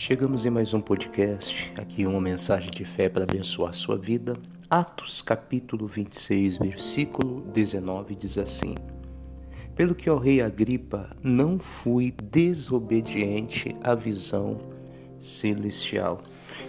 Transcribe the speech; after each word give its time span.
Chegamos 0.00 0.46
em 0.46 0.50
mais 0.50 0.72
um 0.72 0.80
podcast, 0.80 1.72
aqui 1.76 2.06
uma 2.06 2.20
mensagem 2.20 2.70
de 2.70 2.84
fé 2.84 3.08
para 3.08 3.24
abençoar 3.24 3.74
sua 3.74 3.98
vida. 3.98 4.36
Atos 4.70 5.20
capítulo 5.20 5.88
26, 5.88 6.58
versículo 6.58 7.40
19 7.52 8.14
diz 8.14 8.38
assim: 8.38 8.76
Pelo 9.74 9.96
que, 9.96 10.08
ó 10.08 10.16
rei 10.16 10.40
Agripa, 10.40 11.10
não 11.20 11.58
fui 11.58 12.12
desobediente 12.12 13.74
à 13.82 13.96
visão 13.96 14.60
celestial. 15.18 16.22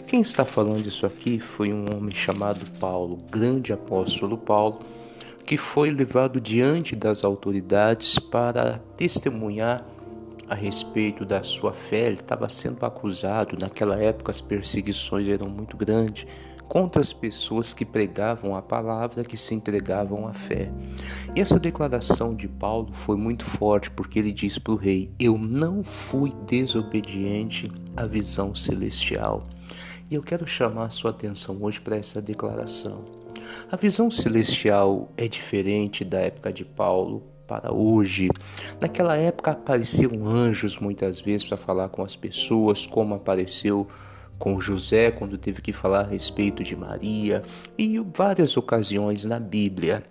Quem 0.08 0.22
está 0.22 0.44
falando 0.44 0.88
isso 0.88 1.06
aqui 1.06 1.40
foi 1.40 1.72
um 1.72 1.86
homem 1.96 2.16
chamado 2.16 2.66
Paulo, 2.80 3.18
grande 3.30 3.72
apóstolo 3.72 4.40
Paulo, 4.40 4.80
que 5.46 5.56
foi 5.56 5.92
levado 5.92 6.42
diante 6.42 6.96
das 6.96 7.24
autoridades 7.24 8.18
para 8.18 8.80
testemunhar 8.98 9.86
a 10.50 10.56
respeito 10.56 11.24
da 11.24 11.44
sua 11.44 11.74
fé, 11.74 12.08
ele 12.08 12.16
estava 12.16 12.50
sendo 12.50 12.84
acusado. 12.86 13.58
Naquela 13.60 14.02
época, 14.02 14.32
as 14.32 14.42
perseguições 14.42 15.28
eram 15.28 15.48
muito 15.48 15.78
grandes 15.78 16.26
contra 16.68 17.02
as 17.02 17.12
pessoas 17.12 17.74
que 17.74 17.84
pregavam 17.84 18.56
a 18.56 18.62
palavra, 18.62 19.24
que 19.24 19.36
se 19.38 19.54
entregavam 19.56 20.28
à 20.28 20.34
fé. 20.34 20.72
E 21.36 21.42
essa 21.42 21.60
declaração 21.60 22.36
de 22.36 22.48
Paulo 22.48 22.94
foi 22.94 23.18
muito 23.18 23.44
forte, 23.44 23.92
porque 23.92 24.20
ele 24.20 24.32
diz 24.32 24.58
para 24.58 24.74
o 24.74 24.78
rei: 24.78 25.12
Eu 25.20 25.38
não 25.38 25.84
fui 25.84 26.34
desobediente 26.48 27.72
à 27.96 28.06
visão 28.06 28.56
celestial. 28.56 29.48
E 30.10 30.16
eu 30.16 30.24
quero 30.24 30.48
chamar 30.48 30.86
a 30.86 30.90
sua 30.90 31.12
atenção 31.12 31.58
hoje 31.62 31.80
para 31.80 31.96
essa 31.96 32.20
declaração. 32.20 33.06
A 33.72 33.76
visão 33.76 34.10
celestial 34.10 35.12
é 35.18 35.28
diferente 35.28 36.04
da 36.04 36.20
época 36.20 36.52
de 36.52 36.66
Paulo, 36.66 37.24
para 37.50 37.74
hoje. 37.74 38.30
Naquela 38.80 39.18
época 39.18 39.52
apareciam 39.52 40.28
anjos 40.28 40.78
muitas 40.78 41.20
vezes 41.20 41.48
para 41.48 41.58
falar 41.58 41.90
com 41.90 42.04
as 42.04 42.16
pessoas, 42.16 42.86
como 42.86 43.16
apareceu 43.16 43.88
com 44.38 44.62
José 44.62 45.10
quando 45.12 45.38
teve 45.38 45.60
que 45.60 45.74
falar 45.74 46.02
a 46.02 46.08
respeito 46.08 46.64
de 46.64 46.76
Maria 46.76 47.44
e 47.76 48.00
várias 48.00 48.56
ocasiões 48.56 49.26
na 49.26 49.40
Bíblia. 49.40 50.04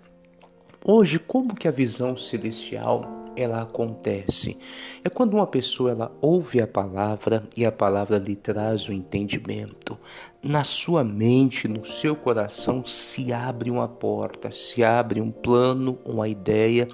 Hoje, 0.85 1.17
como 1.17 1.55
que 1.55 1.67
a 1.67 1.71
visão 1.71 2.15
celestial 2.15 3.25
ela 3.35 3.61
acontece? 3.61 4.57
É 5.03 5.09
quando 5.09 5.33
uma 5.33 5.47
pessoa 5.47 5.91
ela 5.91 6.11
ouve 6.21 6.61
a 6.61 6.67
palavra 6.67 7.43
e 7.55 7.65
a 7.65 7.71
palavra 7.71 8.17
lhe 8.17 8.35
traz 8.35 8.87
o 8.87 8.93
entendimento. 8.93 9.97
Na 10.43 10.63
sua 10.63 11.03
mente, 11.03 11.67
no 11.67 11.85
seu 11.85 12.15
coração 12.15 12.85
se 12.85 13.33
abre 13.33 13.71
uma 13.71 13.87
porta, 13.87 14.51
se 14.51 14.83
abre 14.83 15.19
um 15.19 15.31
plano, 15.31 15.97
uma 16.05 16.27
ideia 16.27 16.87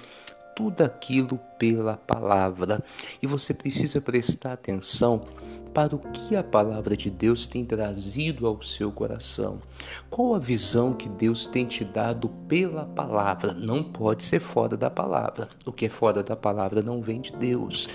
tudo 0.56 0.80
aquilo 0.80 1.38
pela 1.58 1.98
palavra. 1.98 2.82
E 3.22 3.26
você 3.26 3.52
precisa 3.52 4.00
prestar 4.00 4.54
atenção 4.54 5.26
para 5.74 5.94
o 5.94 5.98
que 5.98 6.34
a 6.34 6.42
palavra 6.42 6.96
de 6.96 7.10
Deus 7.10 7.46
tem 7.46 7.62
trazido 7.62 8.46
ao 8.46 8.62
seu 8.62 8.90
coração. 8.90 9.60
Qual 10.08 10.34
a 10.34 10.38
visão 10.38 10.94
que 10.94 11.06
Deus 11.06 11.46
tem 11.46 11.66
te 11.66 11.84
dado 11.84 12.30
pela 12.48 12.86
palavra? 12.86 13.52
Não 13.52 13.84
pode 13.84 14.24
ser 14.24 14.40
fora 14.40 14.74
da 14.74 14.88
palavra. 14.88 15.50
O 15.66 15.72
que 15.72 15.84
é 15.84 15.90
fora 15.90 16.22
da 16.22 16.34
palavra 16.34 16.82
não 16.82 17.02
vem 17.02 17.20
de 17.20 17.32
Deus. 17.32 17.90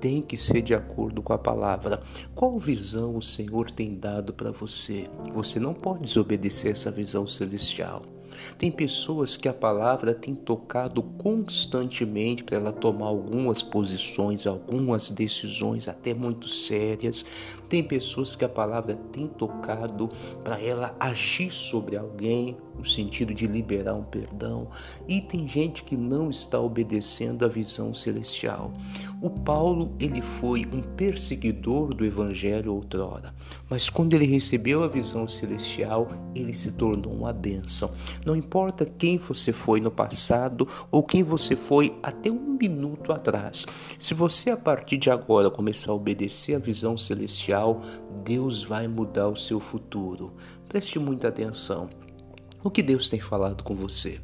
Tem 0.00 0.22
que 0.22 0.38
ser 0.38 0.62
de 0.62 0.74
acordo 0.74 1.20
com 1.20 1.34
a 1.34 1.38
palavra. 1.38 2.02
Qual 2.34 2.58
visão 2.58 3.14
o 3.14 3.22
Senhor 3.22 3.70
tem 3.70 3.94
dado 3.94 4.32
para 4.32 4.50
você? 4.50 5.10
Você 5.34 5.60
não 5.60 5.74
pode 5.74 6.04
desobedecer 6.04 6.72
essa 6.72 6.90
visão 6.90 7.26
celestial. 7.26 8.15
Tem 8.58 8.70
pessoas 8.70 9.36
que 9.36 9.48
a 9.48 9.52
palavra 9.52 10.14
tem 10.14 10.34
tocado 10.34 11.02
constantemente 11.02 12.44
para 12.44 12.58
ela 12.58 12.72
tomar 12.72 13.06
algumas 13.06 13.62
posições, 13.62 14.46
algumas 14.46 15.10
decisões 15.10 15.88
até 15.88 16.14
muito 16.14 16.48
sérias. 16.48 17.24
Tem 17.68 17.82
pessoas 17.82 18.36
que 18.36 18.44
a 18.44 18.48
palavra 18.48 18.94
tem 19.12 19.26
tocado 19.26 20.10
para 20.44 20.60
ela 20.60 20.94
agir 21.00 21.50
sobre 21.50 21.96
alguém, 21.96 22.56
no 22.76 22.84
sentido 22.84 23.32
de 23.32 23.46
liberar 23.46 23.94
um 23.94 24.04
perdão. 24.04 24.68
E 25.08 25.20
tem 25.20 25.48
gente 25.48 25.82
que 25.82 25.96
não 25.96 26.30
está 26.30 26.60
obedecendo 26.60 27.44
à 27.44 27.48
visão 27.48 27.94
celestial. 27.94 28.72
O 29.18 29.30
Paulo, 29.30 29.94
ele 29.98 30.20
foi 30.20 30.66
um 30.70 30.82
perseguidor 30.82 31.94
do 31.94 32.04
evangelho 32.04 32.74
outrora, 32.74 33.34
mas 33.68 33.88
quando 33.88 34.12
ele 34.12 34.26
recebeu 34.26 34.82
a 34.82 34.88
visão 34.88 35.26
celestial, 35.26 36.08
ele 36.34 36.52
se 36.52 36.72
tornou 36.72 37.14
uma 37.14 37.32
bênção. 37.32 37.94
Não 38.26 38.36
importa 38.36 38.84
quem 38.84 39.16
você 39.16 39.54
foi 39.54 39.80
no 39.80 39.90
passado 39.90 40.68
ou 40.90 41.02
quem 41.02 41.22
você 41.22 41.56
foi 41.56 41.98
até 42.02 42.30
um 42.30 42.58
minuto 42.60 43.10
atrás. 43.10 43.64
Se 43.98 44.12
você 44.12 44.50
a 44.50 44.56
partir 44.56 44.98
de 44.98 45.10
agora 45.10 45.50
começar 45.50 45.92
a 45.92 45.94
obedecer 45.94 46.54
à 46.54 46.58
visão 46.58 46.98
celestial, 46.98 47.80
Deus 48.22 48.62
vai 48.62 48.86
mudar 48.86 49.28
o 49.28 49.36
seu 49.36 49.58
futuro. 49.58 50.34
Preste 50.68 50.98
muita 50.98 51.28
atenção. 51.28 51.88
O 52.62 52.70
que 52.70 52.82
Deus 52.82 53.08
tem 53.08 53.18
falado 53.20 53.64
com 53.64 53.74
você? 53.74 54.20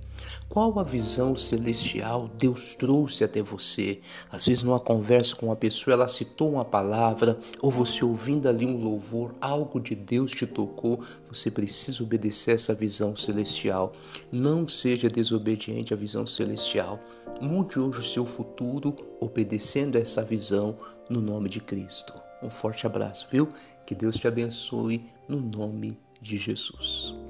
Qual 0.48 0.78
a 0.78 0.82
visão 0.82 1.34
celestial 1.34 2.28
Deus 2.38 2.74
trouxe 2.74 3.24
até 3.24 3.42
você? 3.42 4.00
Às 4.30 4.46
vezes, 4.46 4.62
numa 4.62 4.78
conversa 4.78 5.34
com 5.34 5.46
uma 5.46 5.56
pessoa, 5.56 5.94
ela 5.94 6.08
citou 6.08 6.52
uma 6.52 6.64
palavra, 6.64 7.38
ou 7.60 7.70
você 7.70 8.04
ouvindo 8.04 8.48
ali 8.48 8.66
um 8.66 8.76
louvor, 8.76 9.34
algo 9.40 9.80
de 9.80 9.94
Deus 9.94 10.32
te 10.32 10.46
tocou, 10.46 11.00
você 11.28 11.50
precisa 11.50 12.02
obedecer 12.02 12.54
essa 12.54 12.74
visão 12.74 13.16
celestial. 13.16 13.92
Não 14.30 14.68
seja 14.68 15.08
desobediente 15.08 15.94
à 15.94 15.96
visão 15.96 16.26
celestial. 16.26 17.00
Mude 17.40 17.78
hoje 17.78 18.00
o 18.00 18.02
seu 18.02 18.26
futuro 18.26 18.94
obedecendo 19.20 19.96
essa 19.96 20.22
visão 20.22 20.76
no 21.08 21.20
nome 21.20 21.48
de 21.48 21.60
Cristo. 21.60 22.12
Um 22.42 22.50
forte 22.50 22.86
abraço, 22.86 23.26
viu? 23.30 23.48
Que 23.86 23.94
Deus 23.94 24.16
te 24.16 24.26
abençoe 24.26 25.06
no 25.28 25.40
nome 25.40 25.96
de 26.20 26.36
Jesus. 26.36 27.21